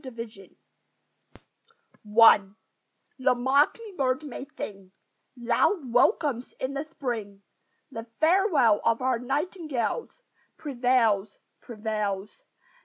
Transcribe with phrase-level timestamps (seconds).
[0.03, 0.55] THE MINORCAN
[2.19, 2.39] I
[3.19, 4.93] The mocking bird may sing
[5.37, 7.43] Loud welcomes in the Spring;
[7.91, 10.23] The farewell of our nightingales
[10.57, 12.41] Prevails, prevails!